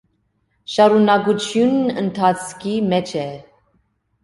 Շարունակությունն 0.75 1.95
ընթացքի 2.05 2.75
մեջ 2.89 3.17
է։ 3.23 3.29